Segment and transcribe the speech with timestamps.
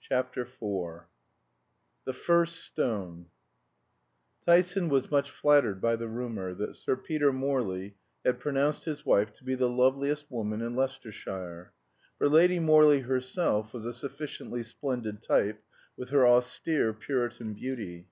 [0.00, 1.04] CHAPTER IV
[2.06, 3.26] THE FIRST STONE
[4.46, 9.34] Tyson was much flattered by the rumor that Sir Peter Morley had pronounced his wife
[9.34, 11.74] to be "the loveliest woman in Leicestershire";
[12.16, 15.62] for Lady Morley herself was a sufficiently splendid type,
[15.98, 18.08] with her austere Puritan beauty.